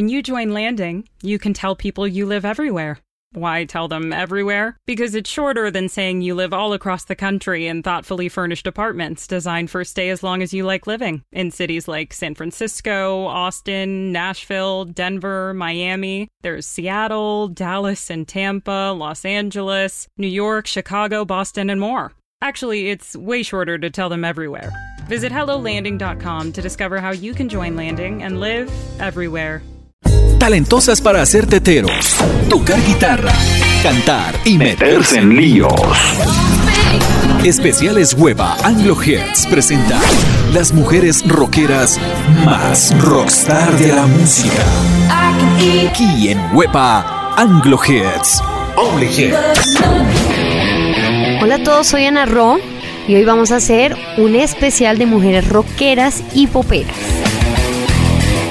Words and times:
When 0.00 0.08
you 0.08 0.22
join 0.22 0.54
Landing, 0.54 1.06
you 1.20 1.38
can 1.38 1.52
tell 1.52 1.76
people 1.76 2.08
you 2.08 2.24
live 2.24 2.46
everywhere. 2.46 3.00
Why 3.34 3.66
tell 3.66 3.86
them 3.86 4.14
everywhere? 4.14 4.78
Because 4.86 5.14
it's 5.14 5.28
shorter 5.28 5.70
than 5.70 5.90
saying 5.90 6.22
you 6.22 6.34
live 6.34 6.54
all 6.54 6.72
across 6.72 7.04
the 7.04 7.14
country 7.14 7.66
in 7.66 7.82
thoughtfully 7.82 8.30
furnished 8.30 8.66
apartments 8.66 9.26
designed 9.26 9.70
for 9.70 9.84
stay 9.84 10.08
as 10.08 10.22
long 10.22 10.40
as 10.40 10.54
you 10.54 10.64
like 10.64 10.86
living 10.86 11.22
in 11.32 11.50
cities 11.50 11.86
like 11.86 12.14
San 12.14 12.34
Francisco, 12.34 13.26
Austin, 13.26 14.10
Nashville, 14.10 14.86
Denver, 14.86 15.52
Miami. 15.52 16.28
There's 16.40 16.64
Seattle, 16.64 17.48
Dallas 17.48 18.08
and 18.08 18.26
Tampa, 18.26 18.94
Los 18.96 19.26
Angeles, 19.26 20.08
New 20.16 20.28
York, 20.28 20.66
Chicago, 20.66 21.26
Boston, 21.26 21.68
and 21.68 21.78
more. 21.78 22.14
Actually, 22.40 22.88
it's 22.88 23.14
way 23.14 23.42
shorter 23.42 23.76
to 23.76 23.90
tell 23.90 24.08
them 24.08 24.24
everywhere. 24.24 24.72
Visit 25.08 25.30
HelloLanding.com 25.30 26.52
to 26.54 26.62
discover 26.62 27.00
how 27.00 27.10
you 27.10 27.34
can 27.34 27.50
join 27.50 27.76
Landing 27.76 28.22
and 28.22 28.40
live 28.40 28.72
everywhere. 28.98 29.60
Talentosas 30.40 31.02
para 31.02 31.20
hacer 31.20 31.46
teteros, 31.46 32.16
tocar 32.48 32.82
guitarra, 32.86 33.30
cantar 33.82 34.34
y 34.46 34.56
meterse 34.56 35.18
en 35.18 35.36
líos. 35.36 35.70
Especiales 37.44 38.14
Hueva 38.14 38.56
Anglo 38.64 38.96
Hits 39.00 39.46
presenta 39.46 40.00
las 40.54 40.72
mujeres 40.72 41.22
rockeras 41.28 42.00
más 42.46 42.98
rockstar 43.02 43.76
de 43.76 43.92
la 43.92 44.06
música. 44.06 44.64
Aquí 45.10 46.30
en 46.30 46.40
Hueva 46.56 47.34
Anglo 47.36 47.78
Hits. 47.86 48.42
Only 48.76 49.08
Hits. 49.08 49.78
Hola 51.42 51.56
a 51.56 51.62
todos, 51.62 51.86
soy 51.86 52.06
Ana 52.06 52.24
Ro 52.24 52.58
y 53.06 53.14
hoy 53.14 53.24
vamos 53.26 53.52
a 53.52 53.56
hacer 53.56 53.94
un 54.16 54.34
especial 54.34 54.96
de 54.96 55.04
mujeres 55.04 55.46
rockeras 55.48 56.22
y 56.34 56.46
poperas. 56.46 56.96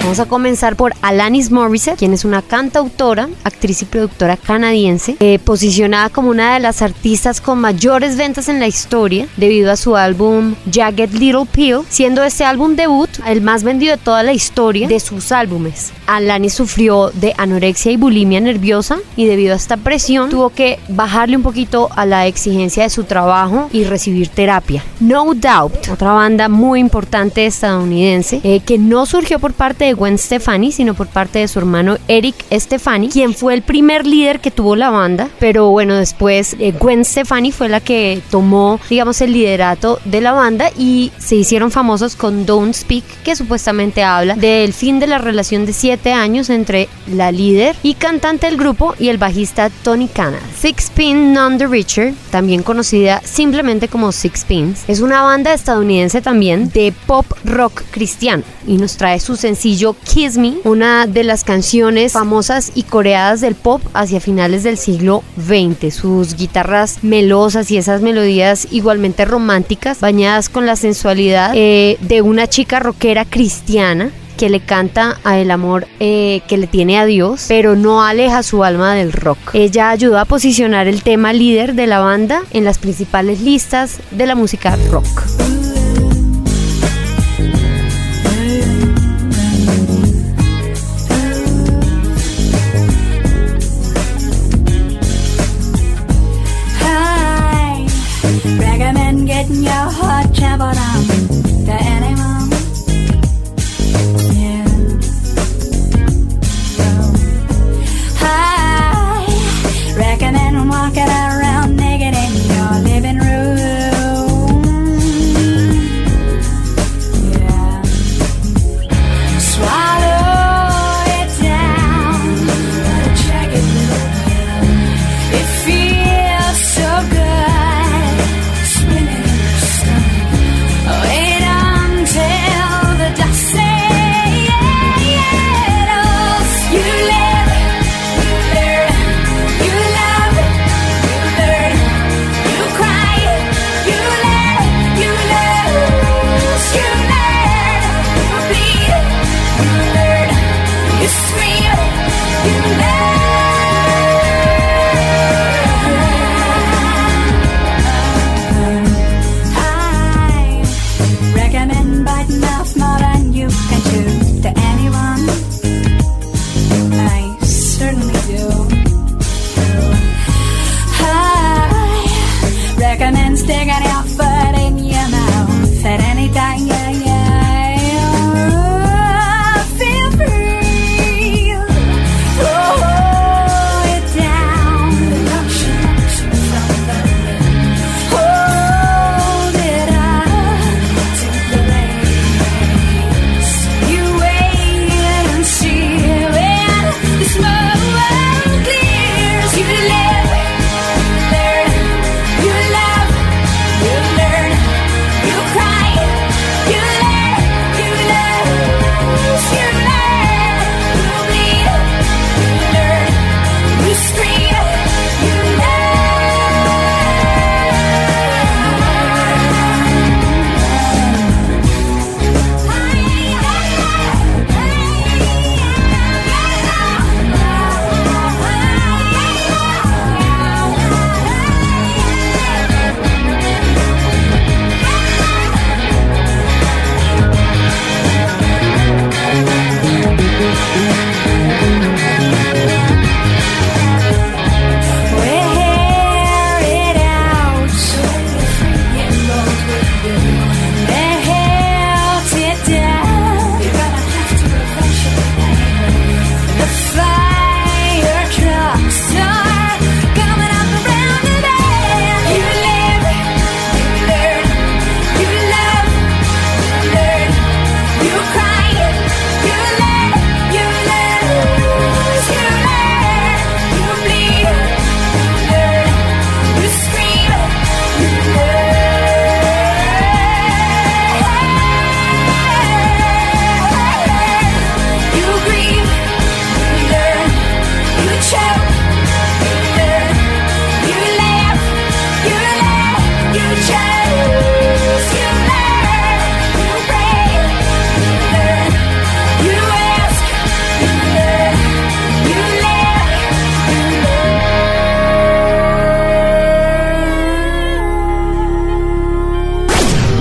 Vamos 0.09 0.21
a 0.21 0.25
comenzar 0.25 0.75
por 0.75 0.95
Alanis 1.03 1.51
Morissette, 1.51 1.99
quien 1.99 2.13
es 2.13 2.25
una 2.25 2.41
cantautora, 2.41 3.29
actriz 3.43 3.83
y 3.83 3.85
productora 3.85 4.37
canadiense, 4.37 5.15
eh, 5.19 5.37
posicionada 5.37 6.09
como 6.09 6.31
una 6.31 6.55
de 6.55 6.59
las 6.59 6.81
artistas 6.81 7.39
con 7.39 7.61
mayores 7.61 8.17
ventas 8.17 8.49
en 8.49 8.59
la 8.59 8.65
historia 8.65 9.27
debido 9.37 9.71
a 9.71 9.75
su 9.75 9.95
álbum 9.95 10.55
Jagged 10.73 11.11
Little 11.11 11.45
Pill, 11.45 11.81
siendo 11.89 12.23
este 12.23 12.43
álbum 12.43 12.75
debut 12.75 13.07
el 13.27 13.41
más 13.41 13.63
vendido 13.63 13.97
de 13.97 14.01
toda 14.01 14.23
la 14.23 14.33
historia 14.33 14.87
de 14.87 14.99
sus 14.99 15.31
álbumes. 15.31 15.91
Alanis 16.07 16.55
sufrió 16.55 17.11
de 17.11 17.35
anorexia 17.37 17.91
y 17.91 17.97
bulimia 17.97 18.39
nerviosa 18.39 18.97
y 19.15 19.27
debido 19.27 19.53
a 19.53 19.57
esta 19.57 19.77
presión 19.77 20.31
tuvo 20.31 20.49
que 20.49 20.79
bajarle 20.89 21.37
un 21.37 21.43
poquito 21.43 21.87
a 21.95 22.07
la 22.07 22.25
exigencia 22.25 22.81
de 22.81 22.89
su 22.89 23.03
trabajo 23.03 23.69
y 23.71 23.83
recibir 23.83 24.29
terapia. 24.29 24.83
No 24.99 25.35
Doubt, 25.35 25.89
otra 25.89 26.13
banda 26.13 26.49
muy 26.49 26.79
importante 26.79 27.45
estadounidense 27.45 28.41
eh, 28.43 28.61
que 28.61 28.79
no 28.79 29.05
surgió 29.05 29.37
por 29.37 29.53
parte 29.53 29.85
de 29.85 29.98
Gwen 29.99 30.17
Stefani, 30.17 30.71
sino 30.71 30.93
por 30.93 31.07
parte 31.07 31.39
de 31.39 31.47
su 31.49 31.59
hermano 31.59 31.97
Eric 32.07 32.35
Stefani, 32.53 33.09
quien 33.09 33.33
fue 33.33 33.53
el 33.53 33.61
primer 33.61 34.07
líder 34.07 34.39
que 34.39 34.49
tuvo 34.49 34.77
la 34.77 34.89
banda, 34.89 35.27
pero 35.39 35.69
bueno, 35.71 35.95
después 35.95 36.55
eh, 36.57 36.71
Gwen 36.71 37.03
Stefani 37.03 37.51
fue 37.51 37.67
la 37.67 37.81
que 37.81 38.21
tomó, 38.31 38.79
digamos, 38.89 39.19
el 39.19 39.33
liderato 39.33 39.99
de 40.05 40.21
la 40.21 40.31
banda 40.31 40.71
y 40.77 41.11
se 41.17 41.35
hicieron 41.35 41.69
famosos 41.69 42.15
con 42.15 42.45
Don't 42.45 42.73
Speak, 42.73 43.03
que 43.25 43.35
supuestamente 43.35 44.01
habla 44.01 44.35
del 44.35 44.71
fin 44.71 45.01
de 45.01 45.07
la 45.07 45.17
relación 45.17 45.65
de 45.65 45.73
siete 45.73 46.13
años 46.13 46.49
entre 46.49 46.87
la 47.05 47.33
líder 47.33 47.75
y 47.83 47.95
cantante 47.95 48.47
del 48.47 48.55
grupo 48.55 48.95
y 48.99 49.09
el 49.09 49.17
bajista 49.17 49.69
Tony 49.83 50.07
Canada. 50.07 50.41
Six 50.57 50.91
Pin 50.91 51.33
None 51.33 51.57
the 51.57 51.67
Richer, 51.67 52.13
también 52.31 52.63
conocida 52.63 53.21
simplemente 53.25 53.89
como 53.89 54.13
Six 54.13 54.45
Pins, 54.45 54.85
es 54.87 55.01
una 55.01 55.23
banda 55.23 55.53
estadounidense 55.53 56.21
también 56.21 56.69
de 56.69 56.93
pop 57.05 57.25
rock 57.43 57.83
cristiano 57.91 58.43
y 58.65 58.77
nos 58.77 58.95
trae 58.95 59.19
su 59.19 59.35
sencillo 59.35 59.88
Kiss 59.93 60.37
Me, 60.37 60.55
una 60.63 61.07
de 61.07 61.23
las 61.23 61.43
canciones 61.43 62.13
famosas 62.13 62.71
y 62.75 62.83
coreadas 62.83 63.41
del 63.41 63.55
pop 63.55 63.81
hacia 63.93 64.19
finales 64.19 64.63
del 64.63 64.77
siglo 64.77 65.23
XX. 65.37 65.93
Sus 65.93 66.35
guitarras 66.35 67.03
melosas 67.03 67.71
y 67.71 67.77
esas 67.77 68.01
melodías 68.01 68.67
igualmente 68.71 69.25
románticas, 69.25 69.99
bañadas 69.99 70.49
con 70.49 70.65
la 70.65 70.75
sensualidad 70.75 71.51
eh, 71.55 71.97
de 72.01 72.21
una 72.21 72.47
chica 72.47 72.79
rockera 72.79 73.25
cristiana 73.25 74.11
que 74.39 74.49
le 74.49 74.61
canta 74.61 75.19
a 75.25 75.37
el 75.37 75.51
amor 75.51 75.85
eh, 75.99 76.41
que 76.47 76.57
le 76.57 76.67
tiene 76.67 76.97
a 76.97 77.05
Dios, 77.05 77.45
pero 77.49 77.75
no 77.75 78.03
aleja 78.03 78.41
su 78.41 78.63
alma 78.63 78.95
del 78.95 79.11
rock. 79.11 79.37
Ella 79.53 79.89
ayudó 79.89 80.17
a 80.17 80.23
posicionar 80.23 80.87
el 80.87 81.03
tema 81.03 81.33
líder 81.33 81.75
de 81.75 81.87
la 81.87 81.99
banda 81.99 82.43
en 82.51 82.63
las 82.63 82.77
principales 82.77 83.41
listas 83.41 83.99
de 84.11 84.25
la 84.25 84.35
música 84.35 84.77
rock. 84.91 85.58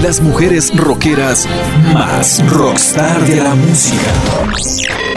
Las 0.02 0.20
mujeres 0.20 0.70
rockeras 0.76 1.46
más 1.92 2.44
rockstar 2.50 3.20
de 3.26 3.36
la 3.36 3.54
música. 3.54 5.07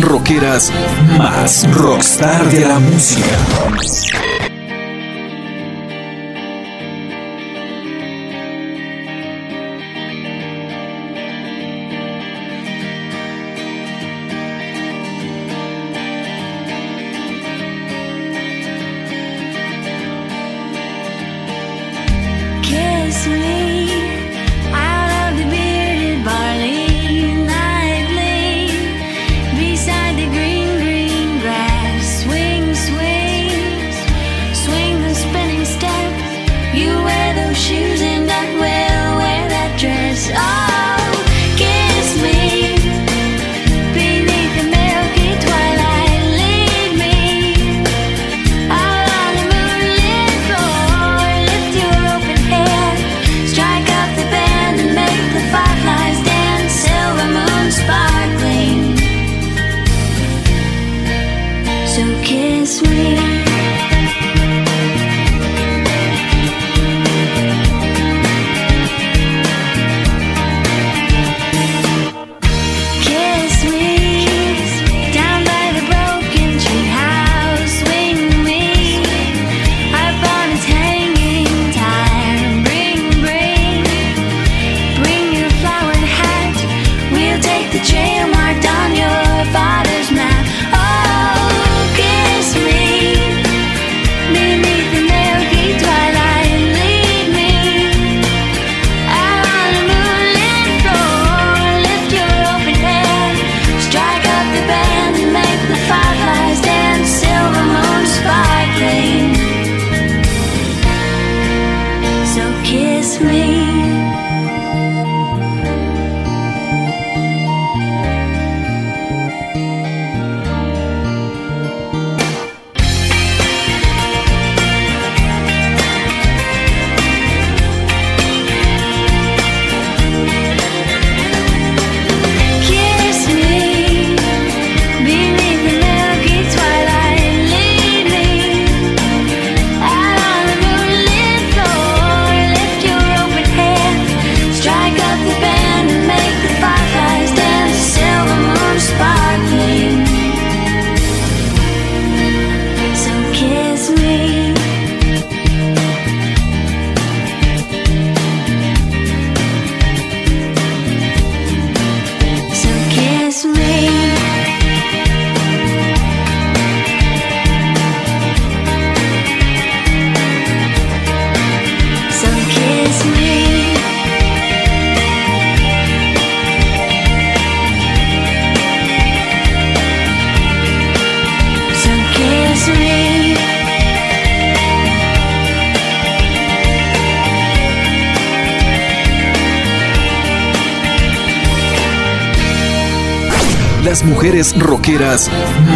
Rockeras 0.00 0.72
más 1.18 1.72
rockstar 1.72 2.50
de 2.50 2.64
la 2.66 2.80
música. 2.80 3.36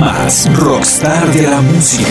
Más 0.01 0.51
rockstar 0.57 1.31
de 1.33 1.43
la 1.43 1.61
música. 1.61 2.09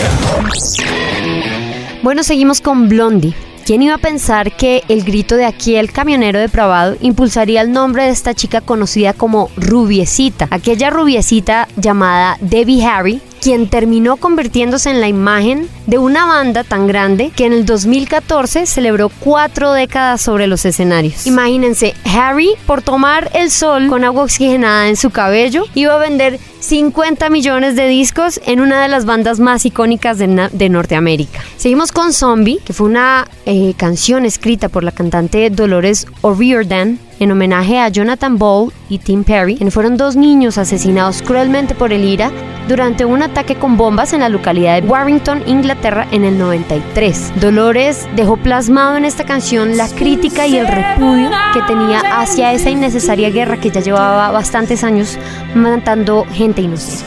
Bueno, 2.00 2.22
seguimos 2.22 2.60
con 2.60 2.88
Blondie. 2.88 3.34
¿Quién 3.66 3.82
iba 3.82 3.94
a 3.94 3.98
pensar 3.98 4.56
que 4.56 4.84
el 4.88 5.02
grito 5.02 5.34
de 5.34 5.44
aquí 5.44 5.74
el 5.74 5.90
camionero 5.90 6.38
depravado 6.38 6.96
impulsaría 7.00 7.60
el 7.60 7.72
nombre 7.72 8.04
de 8.04 8.10
esta 8.10 8.34
chica 8.34 8.60
conocida 8.60 9.14
como 9.14 9.50
Rubiecita? 9.56 10.46
Aquella 10.50 10.90
rubiecita 10.90 11.66
llamada 11.76 12.38
Debbie 12.40 12.84
Harry 12.86 13.20
quien 13.42 13.68
terminó 13.68 14.18
convirtiéndose 14.18 14.88
en 14.88 15.00
la 15.00 15.08
imagen 15.08 15.68
de 15.86 15.98
una 15.98 16.26
banda 16.26 16.62
tan 16.62 16.86
grande 16.86 17.32
que 17.34 17.44
en 17.44 17.52
el 17.52 17.66
2014 17.66 18.66
celebró 18.66 19.08
cuatro 19.08 19.72
décadas 19.72 20.20
sobre 20.20 20.46
los 20.46 20.64
escenarios. 20.64 21.26
Imagínense, 21.26 21.94
Harry, 22.04 22.50
por 22.66 22.82
tomar 22.82 23.32
el 23.34 23.50
sol 23.50 23.88
con 23.88 24.04
agua 24.04 24.22
oxigenada 24.22 24.88
en 24.88 24.96
su 24.96 25.10
cabello, 25.10 25.64
iba 25.74 25.94
a 25.94 25.98
vender 25.98 26.38
50 26.60 27.28
millones 27.30 27.74
de 27.74 27.88
discos 27.88 28.40
en 28.46 28.60
una 28.60 28.80
de 28.80 28.88
las 28.88 29.04
bandas 29.04 29.40
más 29.40 29.66
icónicas 29.66 30.18
de, 30.18 30.68
Norteamérica. 30.68 31.40
Seguimos 31.56 31.90
con 31.90 32.12
Zombie, 32.12 32.60
que 32.64 32.72
fue 32.72 32.86
una 32.86 33.26
eh, 33.46 33.74
canción 33.76 34.24
escrita 34.24 34.68
por 34.68 34.84
la 34.84 34.92
cantante 34.92 35.50
Dolores 35.50 36.06
O'Riordan 36.20 37.00
en 37.22 37.30
homenaje 37.30 37.78
a 37.78 37.88
Jonathan 37.88 38.36
Ball 38.36 38.72
y 38.88 38.98
Tim 38.98 39.22
Perry, 39.22 39.56
fueron 39.70 39.96
dos 39.96 40.16
niños 40.16 40.58
asesinados 40.58 41.22
cruelmente 41.22 41.72
por 41.72 41.92
el 41.92 42.04
IRA 42.04 42.32
durante 42.66 43.04
un 43.04 43.22
ataque 43.22 43.54
con 43.54 43.76
bombas 43.76 44.12
en 44.12 44.20
la 44.20 44.28
localidad 44.28 44.82
de 44.82 44.88
Warrington, 44.88 45.44
Inglaterra, 45.46 46.08
en 46.10 46.24
el 46.24 46.36
93. 46.36 47.40
Dolores 47.40 48.08
dejó 48.16 48.36
plasmado 48.36 48.96
en 48.96 49.04
esta 49.04 49.24
canción 49.24 49.76
la 49.76 49.88
crítica 49.88 50.48
y 50.48 50.56
el 50.56 50.66
repudio 50.66 51.30
que 51.54 51.62
tenía 51.62 52.00
hacia 52.00 52.52
esa 52.52 52.70
innecesaria 52.70 53.30
guerra 53.30 53.58
que 53.58 53.70
ya 53.70 53.80
llevaba 53.80 54.32
bastantes 54.32 54.82
años 54.82 55.16
matando 55.54 56.26
gente 56.32 56.62
inocente. 56.62 57.04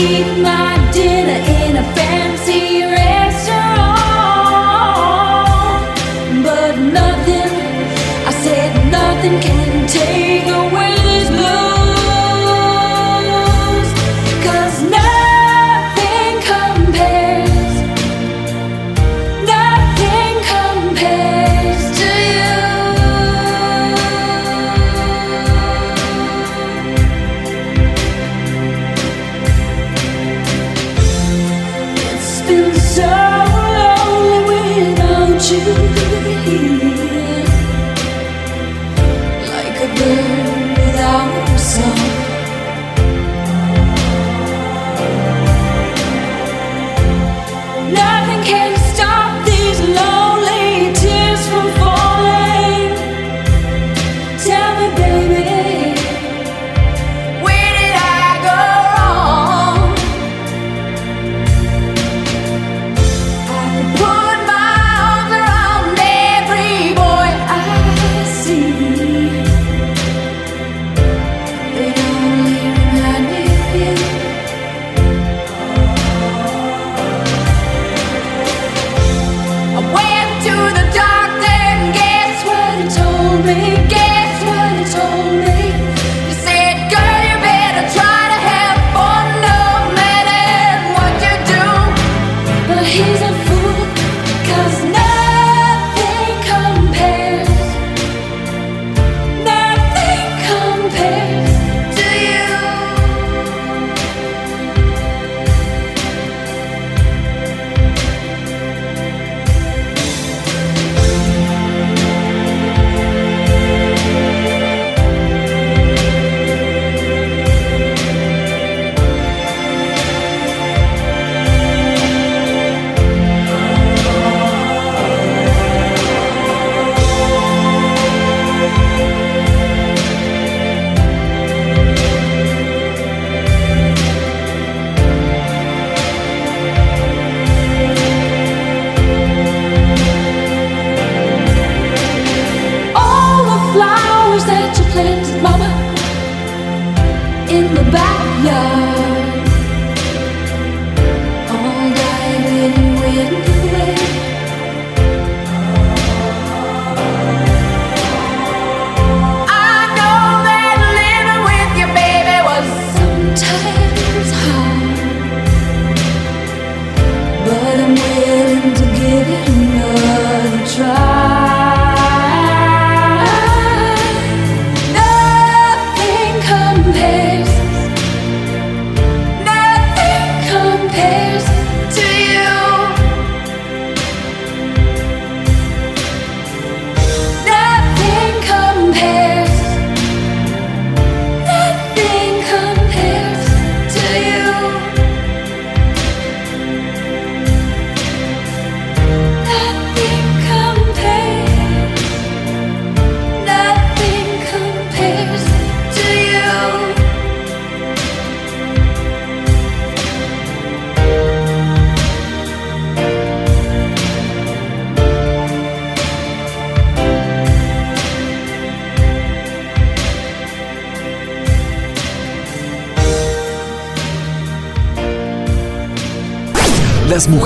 Eat 0.00 0.42
my 0.42 0.90
dinner 0.92 1.40
in 1.60 1.76
a 1.76 1.84
fancy 1.94 2.69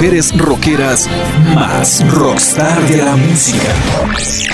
mujeres 0.05 0.37
rockeras 0.37 1.09
más 1.55 2.07
rockstar 2.13 2.87
de 2.89 2.99
la 2.99 3.17
música. 3.17 4.54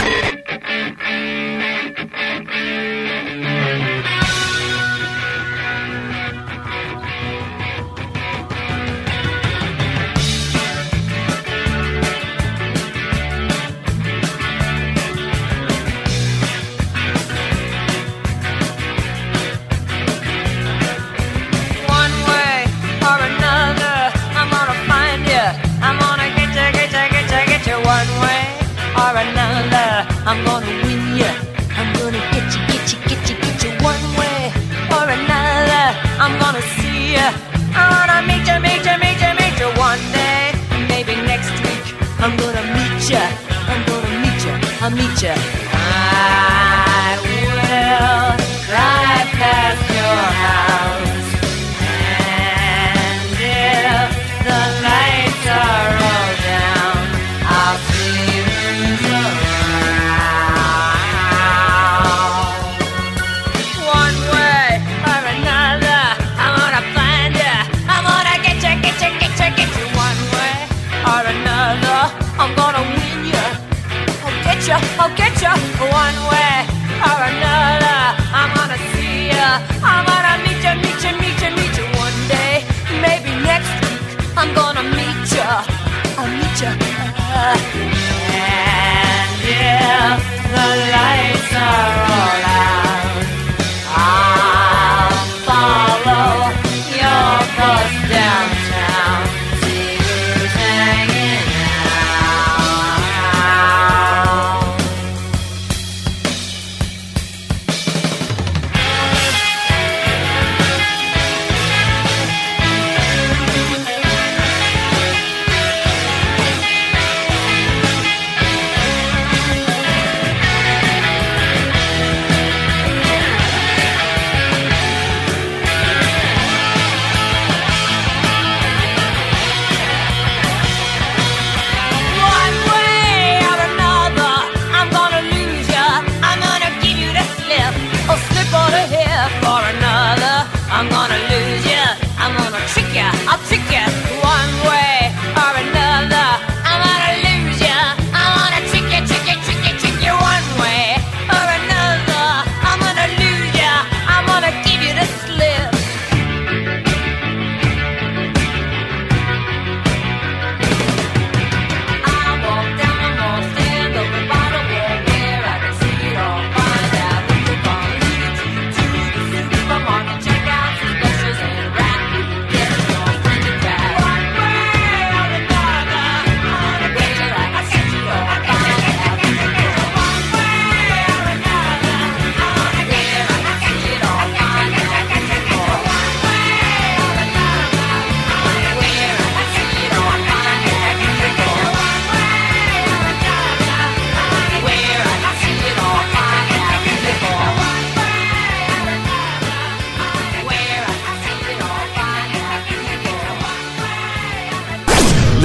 meet 45.00 45.22
you. 45.22 45.69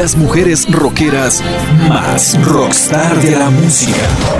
Las 0.05 0.15
mujeres 0.17 0.67
rockeras 0.69 1.41
más 1.89 2.39
rockstar 2.45 3.19
de 3.23 3.31
la 3.31 3.49
música. 3.49 4.34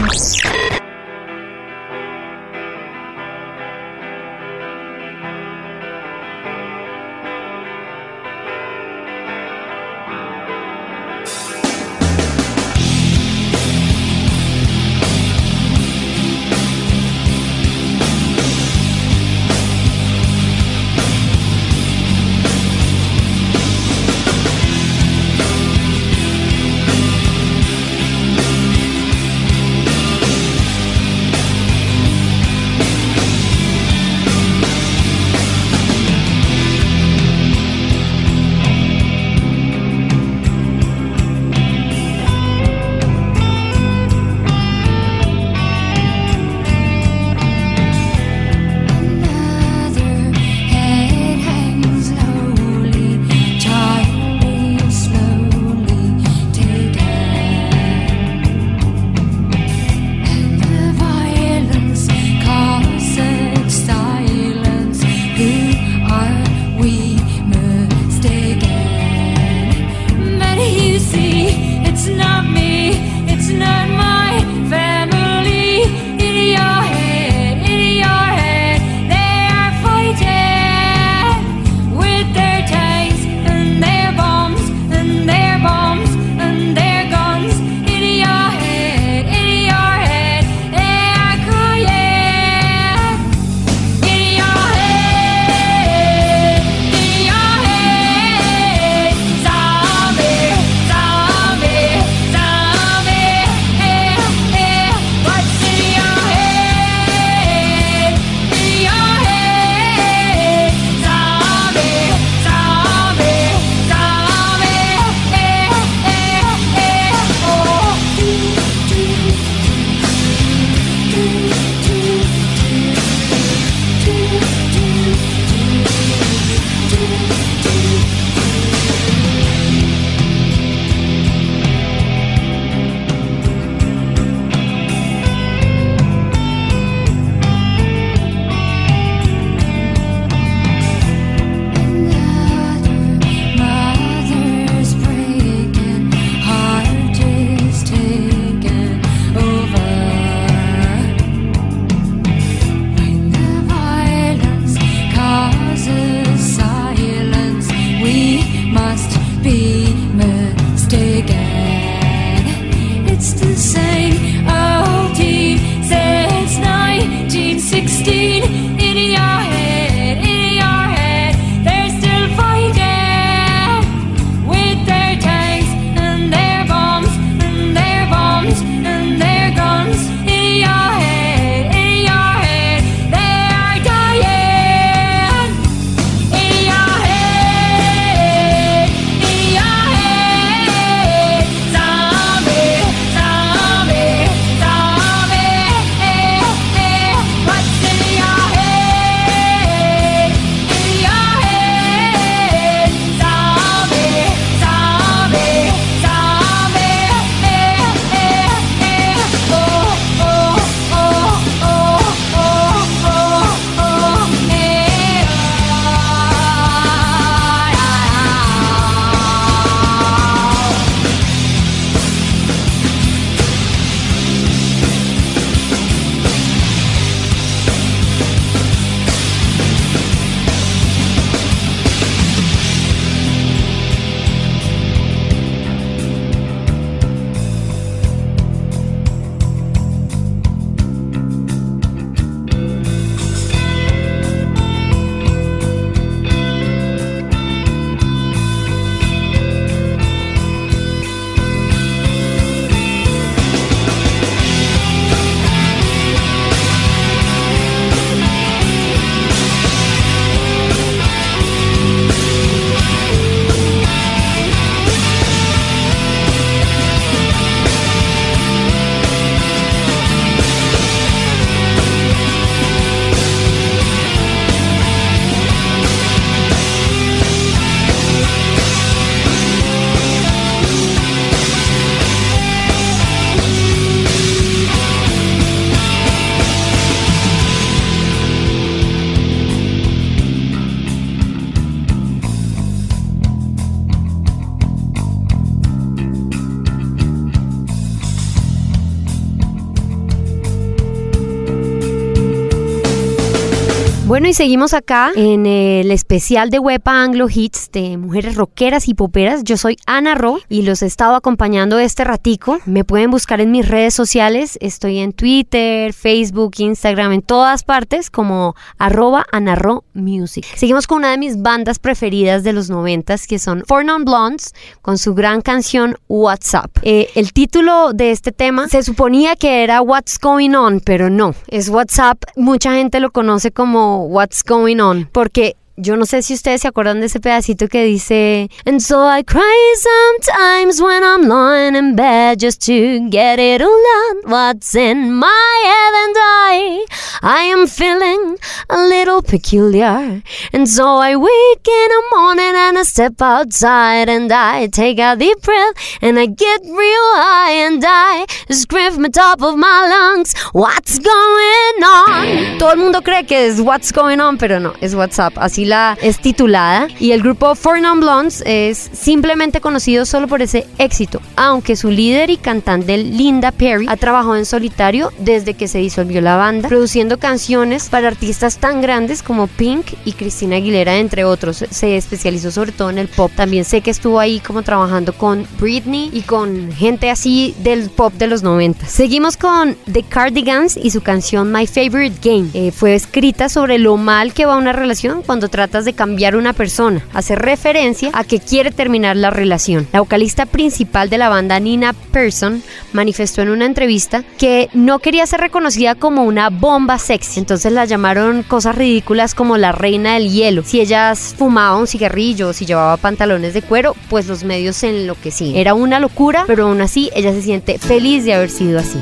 Bueno, 304.16 304.30
y 304.30 304.34
seguimos 304.34 304.74
acá 304.74 305.12
en 305.14 305.46
el 305.46 305.92
especial 305.92 306.50
de 306.50 306.58
Wepa 306.58 307.04
Anglo 307.04 307.28
Hits 307.30 307.70
de 307.74 307.98
mujeres 307.98 308.36
rockeras 308.36 308.88
y 308.88 308.94
poperas. 308.94 309.44
Yo 309.44 309.58
soy 309.58 309.76
Ana 309.88 310.16
Ro 310.16 310.40
y 310.48 310.62
los 310.62 310.84
he 310.84 310.86
estado 310.86 311.16
acompañando 311.16 311.80
este 311.80 312.06
ratico. 312.06 312.60
Me 312.66 312.86
pueden 312.86 313.12
buscar 313.12 313.42
en 313.42 313.52
mis 313.52 313.68
redes 313.68 313.94
sociales. 313.94 314.58
Estoy 314.62 315.00
en 315.00 315.12
Twitter, 315.12 315.92
Facebook, 315.92 316.54
Instagram, 316.60 317.12
en 317.12 317.24
todas 317.24 317.66
partes 317.66 318.10
como 318.10 318.56
arroba 318.78 319.26
Ana 319.34 319.56
Ro 319.56 319.84
Music. 319.94 320.46
Seguimos 320.56 320.88
con 320.88 321.00
una 321.00 321.12
de 321.12 321.18
mis 321.18 321.42
bandas 321.42 321.80
preferidas 321.80 322.46
de 322.46 322.54
los 322.54 322.70
noventas 322.70 323.28
que 323.28 323.38
son 323.38 323.66
Four 323.68 323.84
Non 323.84 324.06
Blondes 324.06 324.54
con 324.82 324.98
su 324.98 325.14
gran 325.14 325.42
canción 325.42 325.98
WhatsApp. 326.08 326.72
Eh, 326.84 327.10
el 327.16 327.34
título 327.34 327.92
de 327.92 328.12
este 328.12 328.32
tema 328.32 328.70
se 328.70 328.82
suponía 328.82 329.36
que 329.36 329.66
era 329.66 329.82
What's 329.82 330.18
Going 330.22 330.56
On, 330.56 330.80
pero 330.80 331.10
no, 331.10 331.36
es 331.50 331.68
WhatsApp. 331.68 332.24
Mucha 332.38 332.72
gente 332.76 333.02
lo 333.02 333.12
conoce 333.12 333.52
como 333.52 334.05
what's 334.08 334.44
going 334.44 334.80
on, 334.80 335.08
porque 335.12 335.56
Yo 335.78 335.98
no 335.98 336.06
sé 336.06 336.22
si 336.22 336.34
ustedes 336.34 336.62
se 336.62 336.70
acuerdan 336.70 337.02
de 337.02 337.08
ese 337.08 337.20
pedacito 337.20 337.68
que 337.68 337.84
dice 337.84 338.50
And 338.66 338.80
so 338.80 339.06
I 339.06 339.24
cry 339.24 339.76
sometimes 339.76 340.82
when 340.82 341.04
I'm 341.04 341.28
lying 341.28 341.76
in 341.76 341.98
bed 341.98 342.40
just 342.40 342.66
to 342.68 343.10
get 343.10 343.40
it 343.40 343.62
all 343.62 343.68
out. 343.68 344.24
What's 344.26 344.74
in 344.74 345.12
my 345.14 345.64
head 345.66 345.94
and 346.06 346.16
I 346.18 346.86
I 347.22 347.42
am 347.52 347.68
feeling 347.68 348.38
a 348.70 348.78
little 348.88 349.22
peculiar. 349.22 350.22
And 350.54 350.70
so 350.70 350.96
I 350.96 351.18
wake 351.18 351.68
in 351.68 351.90
the 351.90 352.04
morning 352.16 352.54
and 352.56 352.78
I 352.78 352.84
step 352.84 353.22
outside 353.22 354.08
and 354.08 354.32
I 354.32 354.68
take 354.68 355.00
a 355.00 355.18
deep 355.18 355.42
breath 355.42 355.76
and 356.02 356.18
I 356.18 356.28
get 356.28 356.62
real 356.62 357.08
high 357.20 357.52
and 357.52 357.84
I 357.86 358.26
scream 358.50 358.94
from 358.94 359.04
the 359.04 359.10
top 359.10 359.42
of 359.42 359.58
my 359.58 359.88
lungs. 359.90 360.34
What's 360.54 361.00
going 361.00 361.84
on? 361.84 362.60
Todo 362.60 362.72
el 362.72 362.78
mundo 362.78 363.02
cree 363.02 363.26
que 363.26 363.48
es 363.48 363.60
what's 363.60 363.92
going 363.92 364.22
on 364.22 364.38
pero 364.38 364.60
no, 364.60 364.74
es 364.80 364.96
WhatsApp. 364.96 365.38
Así 365.38 365.65
es 366.02 366.20
titulada 366.20 366.88
y 367.00 367.12
el 367.12 367.24
grupo 367.24 367.56
Four 367.56 367.82
Non 367.82 368.00
Blondes 368.00 368.44
es 368.46 368.90
simplemente 368.94 369.62
conocido 369.62 370.06
solo 370.06 370.28
por 370.28 370.42
ese 370.42 370.68
éxito, 370.78 371.22
aunque 371.36 371.76
su 371.76 371.90
líder 371.90 372.30
y 372.30 372.38
cantante 372.38 372.98
Linda 372.98 373.52
Perry 373.52 373.88
ha 373.90 373.98
trabajado 373.98 374.36
en 374.36 374.46
solitario 374.46 375.12
desde 375.18 375.56
que 375.56 375.68
se 375.68 375.80
disolvió 375.80 376.22
la 376.22 376.36
banda, 376.36 376.70
produciendo 376.70 377.18
canciones 377.18 377.90
para 377.90 378.08
artistas 378.08 378.58
tan 378.58 378.82
grandes 378.82 379.24
como 379.24 379.48
Pink 379.48 379.94
y 380.06 380.14
Cristina 380.14 380.58
Aguilera, 380.58 380.98
entre 380.98 381.24
otros. 381.24 381.66
Se 381.70 381.98
especializó 381.98 382.52
sobre 382.52 382.72
todo 382.72 382.92
en 382.92 383.00
el 383.00 383.08
pop. 383.08 383.32
También 383.36 383.66
sé 383.66 383.82
que 383.82 383.92
estuvo 383.92 384.20
ahí 384.20 384.40
como 384.40 384.62
trabajando 384.62 385.14
con 385.14 385.48
Britney 385.60 386.12
y 386.14 386.22
con 386.22 386.72
gente 386.74 387.10
así 387.10 387.56
del 387.60 387.90
pop 387.90 388.14
de 388.14 388.28
los 388.28 388.44
90. 388.44 388.86
Seguimos 388.86 389.36
con 389.36 389.76
The 389.92 390.04
Cardigans 390.04 390.78
y 390.78 390.92
su 390.92 391.02
canción 391.02 391.52
My 391.52 391.66
Favorite 391.66 392.18
Game. 392.22 392.50
Eh, 392.54 392.72
fue 392.72 392.94
escrita 392.94 393.50
sobre 393.50 393.80
lo 393.80 393.98
mal 393.98 394.34
que 394.34 394.46
va 394.46 394.58
una 394.58 394.74
relación 394.74 395.24
cuando 395.24 395.50
tratas 395.56 395.86
de 395.86 395.94
cambiar 395.94 396.36
una 396.36 396.52
persona, 396.52 397.02
hace 397.14 397.34
referencia 397.38 398.10
a 398.12 398.26
que 398.26 398.42
quiere 398.42 398.72
terminar 398.72 399.16
la 399.16 399.30
relación. 399.30 399.88
La 399.94 400.02
vocalista 400.02 400.46
principal 400.46 401.10
de 401.10 401.18
la 401.18 401.30
banda, 401.30 401.58
Nina 401.62 401.94
Persson, 401.94 402.62
manifestó 402.92 403.42
en 403.42 403.48
una 403.48 403.66
entrevista 403.66 404.26
que 404.38 404.68
no 404.74 405.00
quería 405.00 405.26
ser 405.26 405.40
reconocida 405.40 405.96
como 405.96 406.26
una 406.26 406.50
bomba 406.50 407.00
sexy, 407.00 407.40
entonces 407.40 407.72
la 407.72 407.86
llamaron 407.86 408.44
cosas 408.44 408.76
ridículas 408.76 409.34
como 409.34 409.56
la 409.56 409.72
reina 409.72 410.16
del 410.16 410.30
hielo. 410.30 410.62
Si 410.66 410.82
ellas 410.82 411.34
fumaban 411.38 411.80
un 411.80 411.88
cigarrillo 411.88 412.52
si 412.52 412.66
llevaba 412.66 412.98
pantalones 412.98 413.54
de 413.54 413.62
cuero, 413.62 413.96
pues 414.10 414.28
los 414.28 414.44
medios 414.44 414.76
se 414.76 414.90
enloquecían. 414.90 415.56
Era 415.56 415.74
una 415.74 416.02
locura, 416.02 416.44
pero 416.48 416.68
aún 416.68 416.82
así 416.82 417.10
ella 417.16 417.32
se 417.32 417.42
siente 417.42 417.80
feliz 417.80 418.26
de 418.26 418.34
haber 418.34 418.50
sido 418.50 418.78
así. 418.78 419.00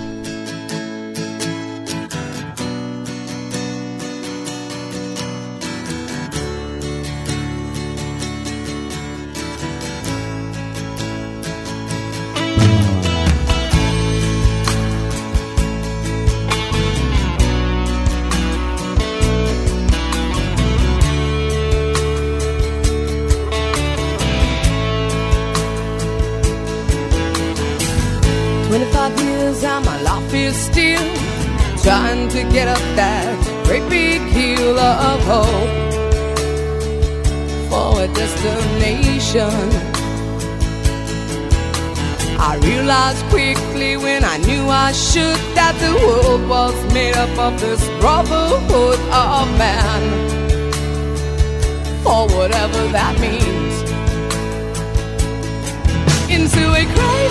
into 56.44 56.74
a 56.74 56.86
crowd. 56.94 57.23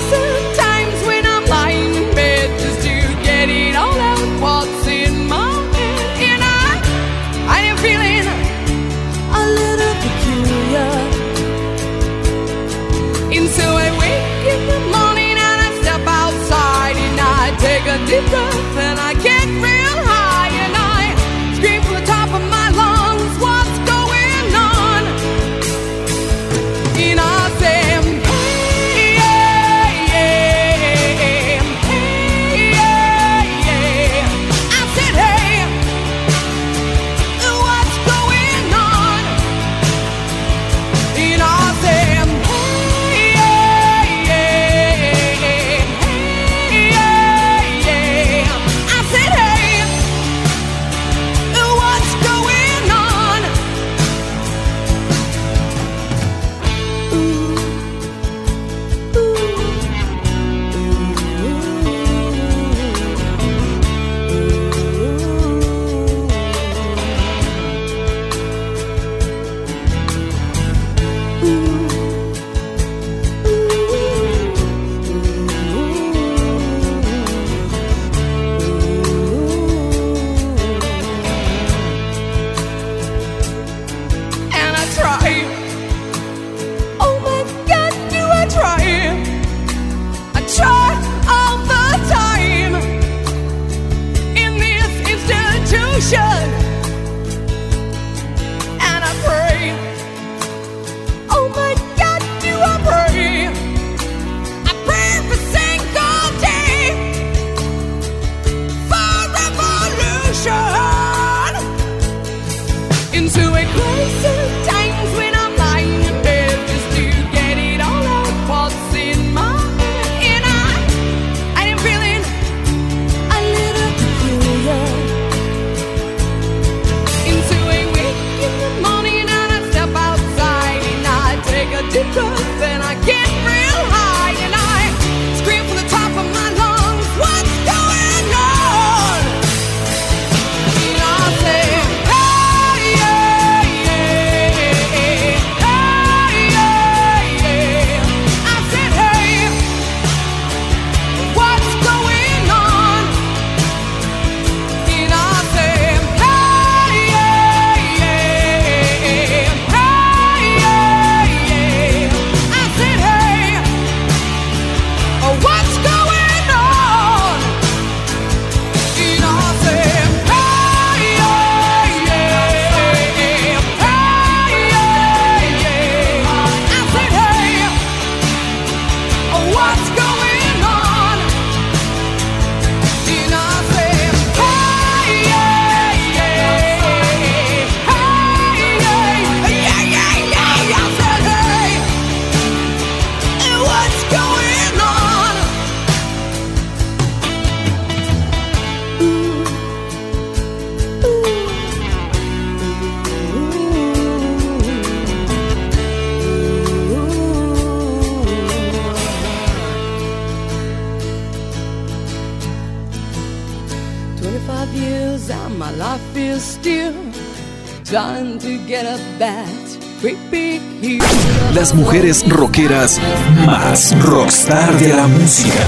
Las 221.55 221.75
mujeres 221.75 222.25
rockeras 222.27 222.99
más 223.45 223.95
rockstar 224.03 224.79
de 224.79 224.95
la 224.95 225.07
música. 225.07 225.61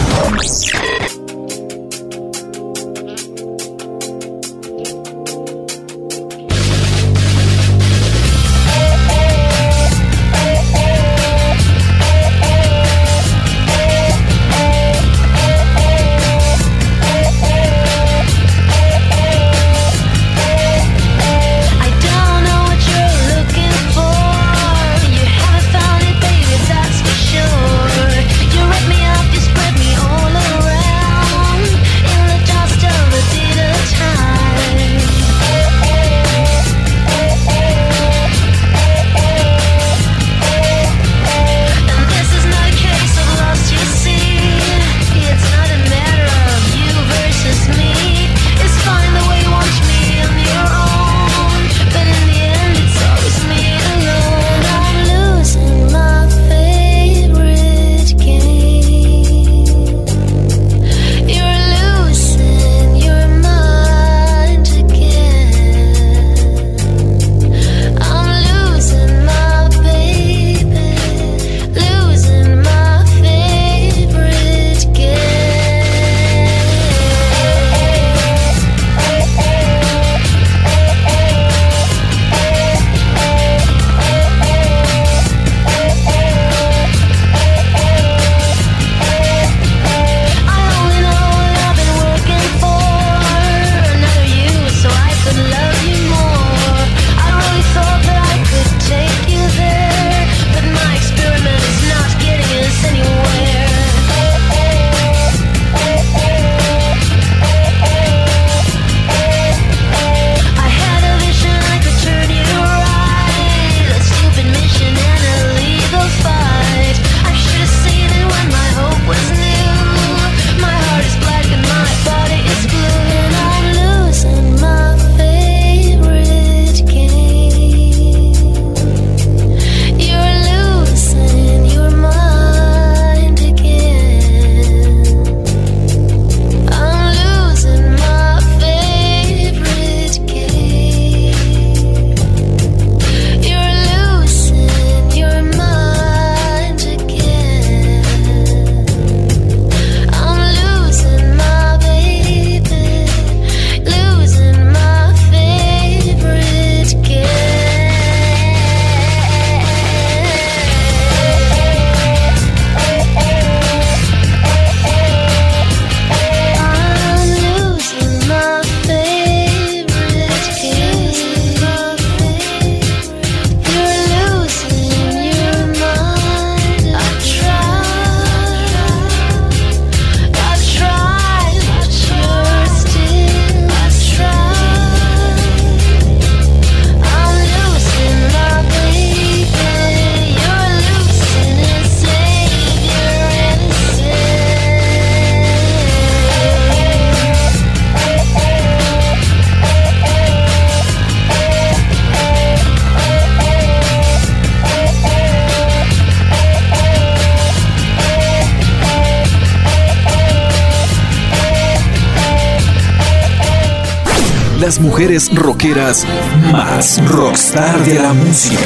Mujeres 214.94 215.28
rockeras 215.34 216.06
más 216.52 217.04
rockstar 217.08 217.80
de 217.80 217.94
la 217.94 218.12
música. 218.12 218.62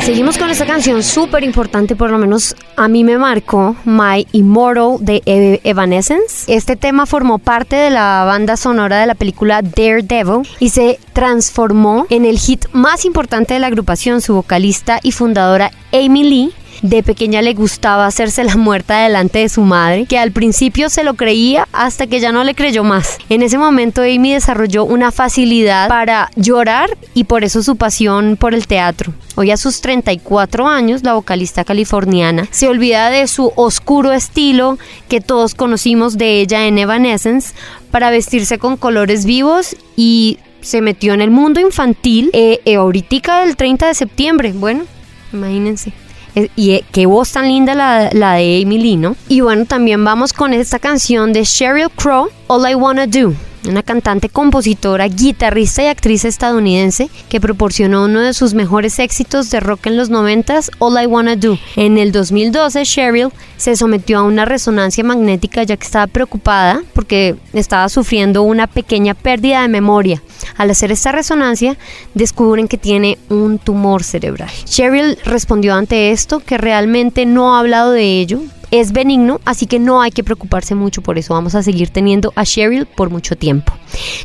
Seguimos 0.00 0.38
con 0.38 0.48
esta 0.48 0.64
canción 0.64 1.02
súper 1.02 1.44
importante, 1.44 1.96
por 1.96 2.10
lo 2.10 2.16
menos 2.16 2.56
a 2.78 2.88
mí 2.88 3.04
me 3.04 3.18
marcó, 3.18 3.76
My 3.84 4.26
Immortal 4.32 4.96
de 5.00 5.60
Evanescence. 5.64 6.50
Este 6.50 6.76
tema 6.76 7.04
formó 7.04 7.40
parte 7.40 7.76
de 7.76 7.90
la 7.90 8.24
banda 8.24 8.56
sonora 8.56 9.00
de 9.00 9.06
la 9.06 9.14
película 9.14 9.60
Daredevil 9.60 10.48
y 10.58 10.70
se 10.70 10.98
transformó 11.12 12.06
en 12.08 12.24
el 12.24 12.38
hit 12.38 12.64
más 12.72 13.04
importante 13.04 13.52
de 13.52 13.60
la 13.60 13.66
agrupación. 13.66 14.22
Su 14.22 14.32
vocalista 14.32 14.98
y 15.02 15.12
fundadora 15.12 15.72
Amy 15.92 16.24
Lee 16.24 16.52
de 16.82 17.02
pequeña 17.02 17.42
le 17.42 17.54
gustaba 17.54 18.06
hacerse 18.06 18.44
la 18.44 18.56
muerta 18.56 19.02
delante 19.02 19.38
de 19.38 19.48
su 19.48 19.62
madre, 19.62 20.06
que 20.06 20.18
al 20.18 20.32
principio 20.32 20.90
se 20.90 21.04
lo 21.04 21.14
creía 21.14 21.66
hasta 21.72 22.06
que 22.06 22.20
ya 22.20 22.32
no 22.32 22.44
le 22.44 22.54
creyó 22.54 22.84
más. 22.84 23.18
En 23.28 23.42
ese 23.42 23.56
momento 23.56 24.02
Amy 24.02 24.34
desarrolló 24.34 24.84
una 24.84 25.12
facilidad 25.12 25.88
para 25.88 26.30
llorar 26.36 26.96
y 27.14 27.24
por 27.24 27.44
eso 27.44 27.62
su 27.62 27.76
pasión 27.76 28.36
por 28.36 28.54
el 28.54 28.66
teatro. 28.66 29.12
Hoy 29.36 29.50
a 29.50 29.56
sus 29.56 29.80
34 29.80 30.68
años, 30.68 31.02
la 31.02 31.14
vocalista 31.14 31.64
californiana 31.64 32.46
se 32.50 32.68
olvida 32.68 33.10
de 33.10 33.26
su 33.28 33.52
oscuro 33.56 34.12
estilo 34.12 34.78
que 35.08 35.20
todos 35.20 35.54
conocimos 35.54 36.18
de 36.18 36.40
ella 36.40 36.66
en 36.66 36.78
Evanescence 36.78 37.54
para 37.90 38.10
vestirse 38.10 38.58
con 38.58 38.76
colores 38.76 39.24
vivos 39.24 39.76
y 39.96 40.38
se 40.60 40.80
metió 40.80 41.14
en 41.14 41.20
el 41.20 41.30
mundo 41.30 41.60
infantil 41.60 42.30
eh, 42.32 42.60
eh, 42.64 42.76
ahoritica 42.76 43.44
del 43.44 43.56
30 43.56 43.88
de 43.88 43.94
septiembre. 43.94 44.52
Bueno, 44.52 44.84
imagínense. 45.32 45.92
Y 46.34 46.72
eh, 46.72 46.84
qué 46.92 47.06
voz 47.06 47.32
tan 47.32 47.48
linda 47.48 47.74
la, 47.74 48.10
la 48.12 48.34
de 48.34 48.62
Amy 48.64 48.78
Lee, 48.78 48.96
¿no? 48.96 49.16
Y 49.28 49.40
bueno, 49.40 49.66
también 49.66 50.04
vamos 50.04 50.32
con 50.32 50.52
esta 50.52 50.78
canción 50.78 51.32
de 51.32 51.44
Sheryl 51.44 51.90
Crow, 51.90 52.28
All 52.46 52.70
I 52.70 52.74
Wanna 52.74 53.06
Do. 53.06 53.34
Una 53.68 53.84
cantante, 53.84 54.28
compositora, 54.28 55.06
guitarrista 55.06 55.84
y 55.84 55.86
actriz 55.86 56.24
estadounidense 56.24 57.08
que 57.28 57.40
proporcionó 57.40 58.06
uno 58.06 58.20
de 58.20 58.34
sus 58.34 58.54
mejores 58.54 58.98
éxitos 58.98 59.50
de 59.50 59.60
rock 59.60 59.86
en 59.86 59.96
los 59.96 60.10
90s, 60.10 60.70
All 60.80 61.00
I 61.00 61.06
Wanna 61.06 61.36
Do. 61.36 61.58
En 61.76 61.96
el 61.96 62.10
2012, 62.10 62.84
Sheryl 62.84 63.28
se 63.56 63.76
sometió 63.76 64.18
a 64.18 64.22
una 64.24 64.44
resonancia 64.44 65.04
magnética 65.04 65.62
ya 65.62 65.76
que 65.76 65.84
estaba 65.84 66.08
preocupada 66.08 66.82
porque 66.92 67.36
estaba 67.52 67.88
sufriendo 67.88 68.42
una 68.42 68.66
pequeña 68.66 69.14
pérdida 69.14 69.62
de 69.62 69.68
memoria. 69.68 70.20
Al 70.56 70.70
hacer 70.70 70.90
esta 70.90 71.12
resonancia, 71.12 71.76
descubren 72.14 72.66
que 72.66 72.78
tiene 72.78 73.18
un 73.28 73.60
tumor 73.60 74.02
cerebral. 74.02 74.50
Sheryl 74.66 75.16
respondió 75.24 75.74
ante 75.74 76.10
esto 76.10 76.40
que 76.40 76.58
realmente 76.58 77.26
no 77.26 77.54
ha 77.54 77.60
hablado 77.60 77.92
de 77.92 78.20
ello. 78.20 78.40
Es 78.72 78.92
benigno, 78.92 79.38
así 79.44 79.66
que 79.66 79.78
no 79.78 80.00
hay 80.00 80.10
que 80.10 80.24
preocuparse 80.24 80.74
mucho 80.74 81.02
por 81.02 81.18
eso. 81.18 81.34
Vamos 81.34 81.54
a 81.54 81.62
seguir 81.62 81.90
teniendo 81.90 82.32
a 82.36 82.44
Sheryl 82.44 82.86
por 82.86 83.10
mucho 83.10 83.36
tiempo. 83.36 83.74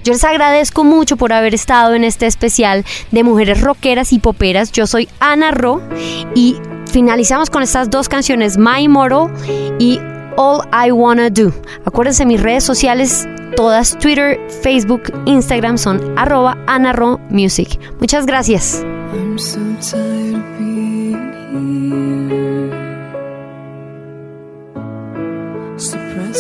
Yo 0.06 0.14
les 0.14 0.24
agradezco 0.24 0.86
mucho 0.86 1.18
por 1.18 1.34
haber 1.34 1.54
estado 1.54 1.94
en 1.94 2.06
este 2.06 2.28
especial 2.28 2.86
de 3.12 3.24
mujeres 3.24 3.60
rockeras 3.60 4.14
y 4.14 4.20
poperas. 4.20 4.72
Yo 4.72 4.88
soy 4.88 5.10
Ana 5.20 5.52
Ro 5.52 5.82
y 6.34 6.56
finalizamos 6.90 7.50
con 7.50 7.62
estas 7.62 7.90
dos 7.90 8.08
canciones, 8.08 8.58
My 8.58 8.84
Immortal 8.84 9.34
y 9.80 10.00
All 10.38 10.62
I 10.72 10.92
Wanna 10.92 11.30
Do. 11.30 11.52
Acuérdense, 11.84 12.26
mis 12.26 12.42
redes 12.42 12.64
sociales, 12.64 13.28
todas 13.58 14.00
Twitter, 14.00 14.40
Facebook, 14.64 15.12
Instagram 15.26 15.78
son 15.78 16.18
arroba 16.18 16.58
Ana 16.68 16.94
Ro 16.94 17.20
Music. 17.30 17.78
Muchas 18.00 18.26
gracias. 18.26 18.82
I'm 19.14 19.38
so 19.38 19.60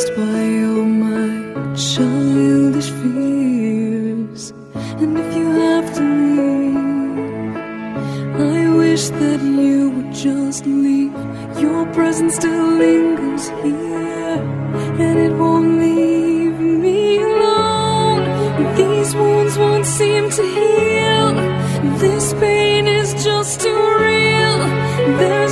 by 0.06 0.64
all 0.70 0.86
my 0.86 1.74
childish 1.76 2.92
fears. 3.00 4.54
And 5.02 5.18
if 5.18 5.36
you 5.36 5.48
have 5.52 5.92
to 5.96 6.04
leave, 6.28 7.56
I 8.58 8.70
wish 8.78 9.10
that 9.10 9.42
you 9.42 9.90
would 9.90 10.14
just 10.14 10.66
leave. 10.68 11.14
Your 11.60 11.86
presence 11.94 12.36
still 12.36 12.68
lingers 12.84 13.50
here, 13.64 14.38
and 15.06 15.18
it 15.20 15.34
won't 15.34 15.80
leave 15.80 16.60
me 16.60 17.18
alone. 17.24 18.24
These 18.76 19.16
wounds 19.16 19.58
won't 19.58 19.86
seem 19.86 20.30
to 20.30 20.44
heal. 20.44 21.34
This 21.98 22.34
pain 22.36 22.88
is 22.88 23.14
just 23.24 23.62
too 23.62 23.82
real. 24.06 24.60
There's 25.18 25.47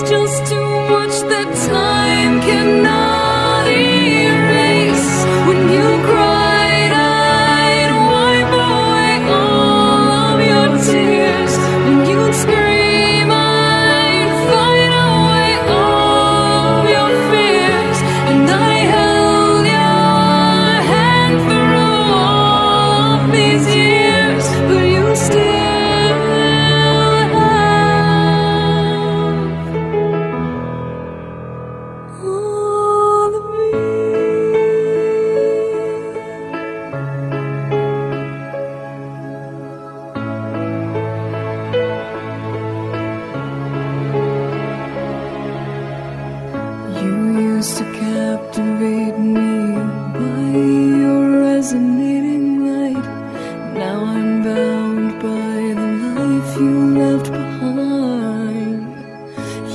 you 56.60 56.96
left 57.00 57.32
behind. 57.32 58.84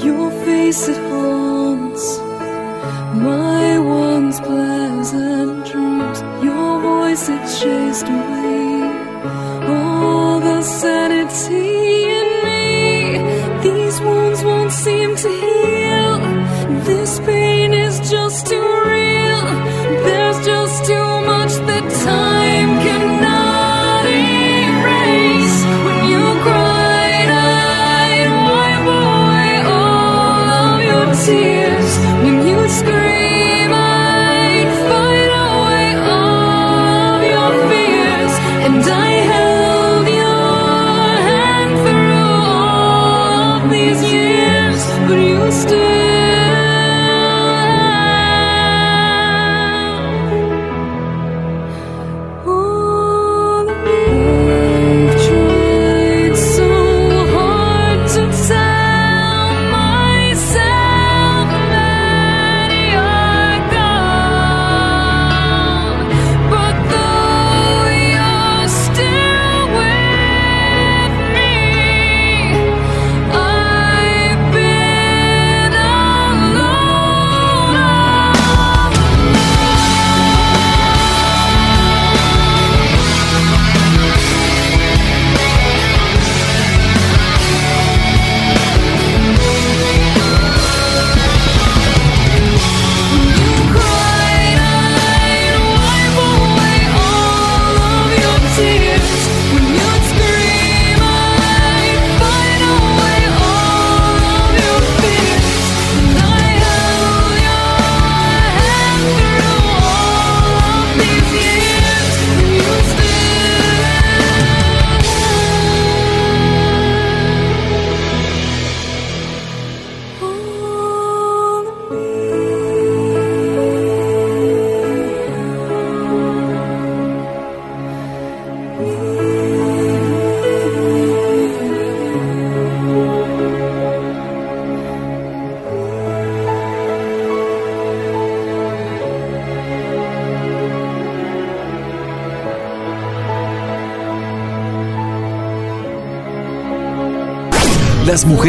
Your 0.04 0.30
face 0.44 0.88
it 0.88 0.96
haunts 1.10 2.18
my 3.14 3.78
once 3.78 4.40
pleasant 4.40 5.66
dreams. 5.66 6.20
Your 6.42 6.80
voice 6.80 7.28
it 7.28 7.42
chased 7.58 8.08
away 8.08 8.82
all 9.74 10.40
the 10.40 10.62
sanity 10.62 12.04
in 12.18 12.28
me. 12.44 12.62
These 13.62 14.00
wounds 14.00 14.42
won't 14.42 14.72
seem 14.72 15.16
to 15.16 15.28
heal. 15.28 15.69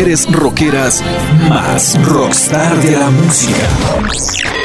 mujeres 0.01 0.31
rockeras 0.31 1.03
más 1.47 1.95
rockstar 2.03 2.75
de 2.81 2.97
la 2.97 3.11
música. 3.11 4.60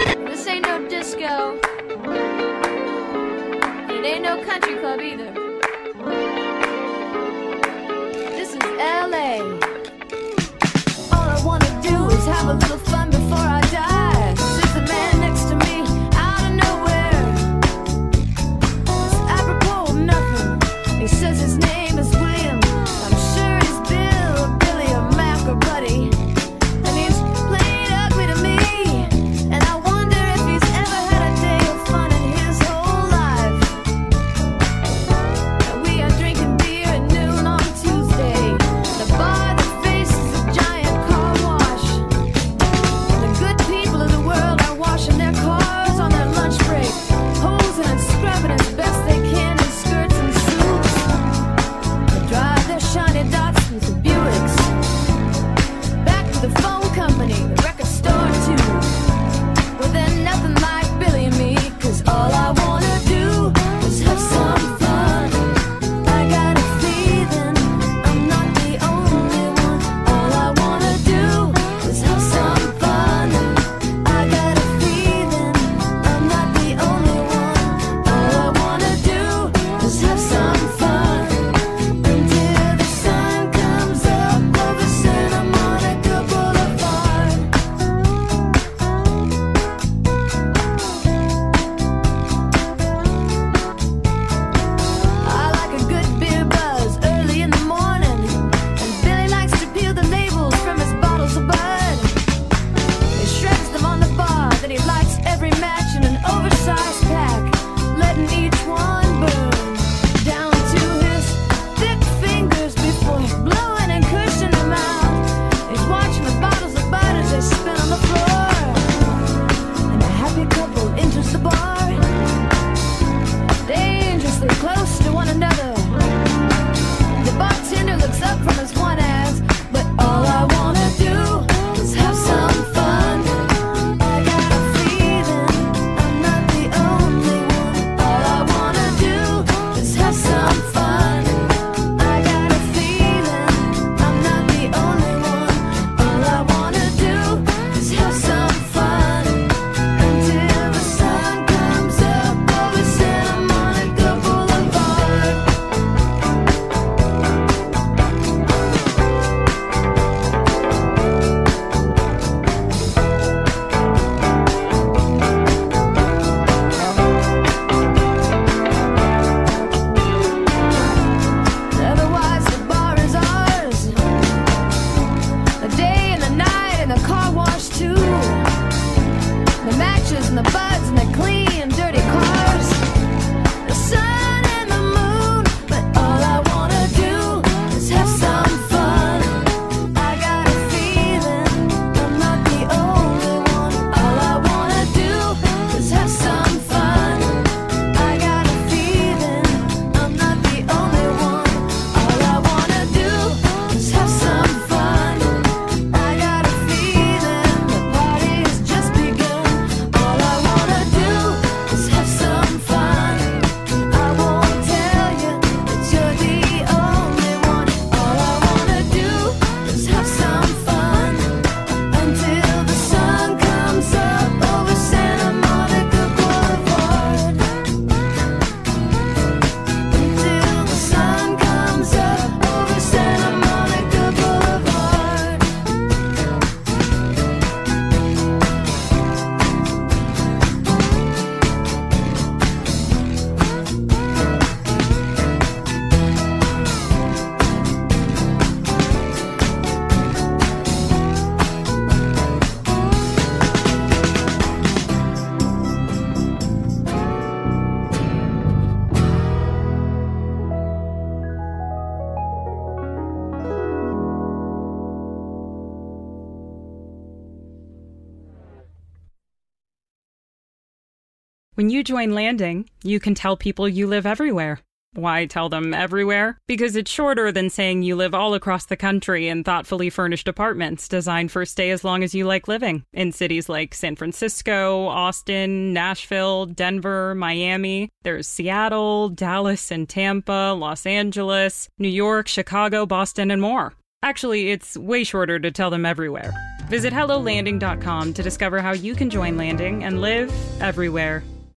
join 271.87 272.13
Landing, 272.13 272.69
you 272.83 272.99
can 272.99 273.15
tell 273.15 273.37
people 273.37 273.69
you 273.69 273.87
live 273.87 274.07
everywhere. 274.07 274.61
Why 274.95 275.27
tell 275.27 275.49
them 275.49 275.75
everywhere? 275.75 276.39
Because 276.49 276.75
it's 276.75 276.91
shorter 276.91 277.31
than 277.31 277.51
saying 277.51 277.83
you 277.83 277.97
live 277.97 278.15
all 278.15 278.35
across 278.35 278.65
the 278.65 278.77
country 278.77 279.29
in 279.29 279.45
thoughtfully 279.45 279.91
furnished 279.91 280.27
apartments 280.27 280.89
designed 280.89 281.31
for 281.31 281.45
stay 281.45 281.71
as 281.71 281.85
long 281.85 282.03
as 282.03 282.15
you 282.15 282.25
like 282.25 282.49
living 282.49 282.83
in 282.93 283.13
cities 283.13 283.49
like 283.49 283.75
San 283.75 283.95
Francisco, 283.95 284.87
Austin, 284.87 285.73
Nashville, 285.73 286.47
Denver, 286.47 287.15
Miami. 287.15 287.91
There's 288.03 288.27
Seattle, 288.27 289.11
Dallas, 289.11 289.71
and 289.71 289.89
Tampa, 289.89 290.55
Los 290.59 290.87
Angeles, 290.87 291.69
New 291.79 291.89
York, 291.89 292.27
Chicago, 292.27 292.87
Boston, 292.87 293.31
and 293.31 293.41
more. 293.41 293.75
Actually, 294.03 294.51
it's 294.51 294.77
way 294.77 295.05
shorter 295.05 295.39
to 295.39 295.51
tell 295.51 295.71
them 295.71 295.87
everywhere. 295.87 296.33
Visit 296.69 296.93
HelloLanding.com 296.93 298.15
to 298.15 298.23
discover 298.23 298.61
how 298.61 298.73
you 298.73 298.95
can 298.95 299.11
join 299.11 299.37
Landing 299.37 299.85
and 299.85 300.01
live 300.01 300.33
everywhere. 300.61 301.23